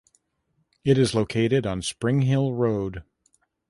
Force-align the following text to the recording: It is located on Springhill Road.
It 0.83 0.97
is 0.97 1.13
located 1.13 1.67
on 1.67 1.83
Springhill 1.83 2.53
Road. 2.55 3.03